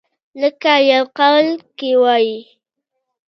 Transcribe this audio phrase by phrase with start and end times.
[0.41, 1.47] لکه يو قول
[1.77, 2.35] کښې وائي۔